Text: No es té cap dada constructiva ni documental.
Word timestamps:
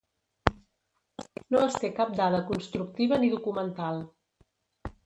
No 1.57 1.61
es 1.65 1.77
té 1.83 1.91
cap 2.01 2.17
dada 2.21 2.41
constructiva 2.49 3.21
ni 3.23 3.31
documental. 3.37 4.07